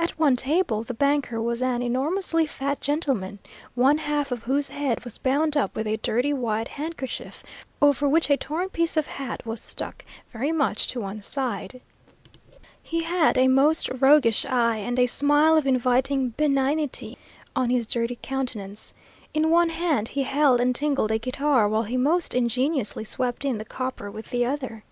[0.00, 3.38] At one table, the banker was an enormously fat gentleman,
[3.76, 7.44] one half of whose head was bound up with a dirty white handkerchief,
[7.80, 11.80] over which a torn piece of hat was stuck, very much to one side.
[12.82, 17.16] He had a most roguish eye, and a smile of inviting benignity
[17.54, 18.92] on his dirty countenance.
[19.34, 23.58] In one hand he held and tingled a guitar, while he most ingeniously swept in
[23.58, 24.82] the copper with the other.